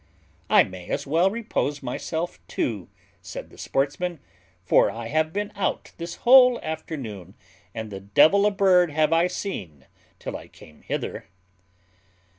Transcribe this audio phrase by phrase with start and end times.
[0.49, 2.89] "I may as well repose myself too,"
[3.21, 4.19] said the sportsman,
[4.63, 7.35] "for I have been out this whole afternoon,
[7.75, 9.85] and the devil a bird have I seen
[10.17, 11.27] till I came hither."